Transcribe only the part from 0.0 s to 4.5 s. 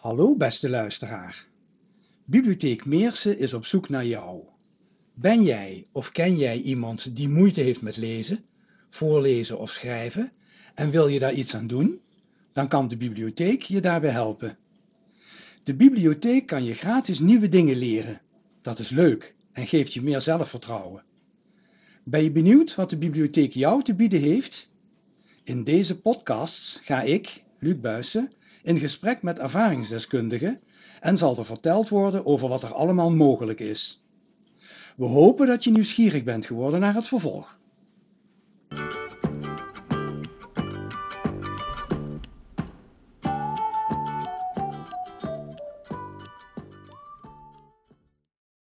Hallo beste luisteraar. Bibliotheek Meersen is op zoek naar jou.